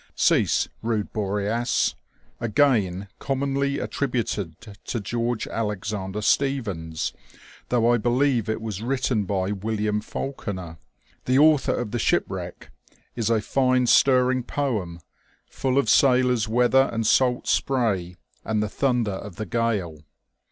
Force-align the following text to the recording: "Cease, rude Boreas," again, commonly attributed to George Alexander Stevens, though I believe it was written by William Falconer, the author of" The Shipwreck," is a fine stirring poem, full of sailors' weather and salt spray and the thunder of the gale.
"Cease, 0.15 0.67
rude 0.81 1.13
Boreas," 1.13 1.93
again, 2.39 3.07
commonly 3.19 3.77
attributed 3.77 4.59
to 4.83 4.99
George 4.99 5.45
Alexander 5.47 6.23
Stevens, 6.23 7.13
though 7.69 7.91
I 7.93 7.97
believe 7.97 8.49
it 8.49 8.63
was 8.63 8.81
written 8.81 9.25
by 9.25 9.51
William 9.51 10.01
Falconer, 10.01 10.79
the 11.25 11.37
author 11.37 11.75
of" 11.75 11.91
The 11.91 11.99
Shipwreck," 11.99 12.71
is 13.15 13.29
a 13.29 13.41
fine 13.41 13.85
stirring 13.85 14.41
poem, 14.41 15.01
full 15.47 15.77
of 15.77 15.87
sailors' 15.87 16.47
weather 16.47 16.89
and 16.91 17.05
salt 17.05 17.45
spray 17.47 18.15
and 18.43 18.63
the 18.63 18.69
thunder 18.69 19.11
of 19.11 19.35
the 19.35 19.45
gale. 19.45 19.99